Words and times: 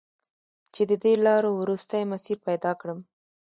چې 0.73 0.81
د 0.89 0.91
دې 1.03 1.13
لارو، 1.25 1.51
وروستی 1.61 2.03
مسیر 2.11 2.37
پیدا 2.47 2.71
کړم 2.81 2.99